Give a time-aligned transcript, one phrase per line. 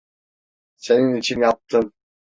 [0.75, 1.93] Senin için yaptım.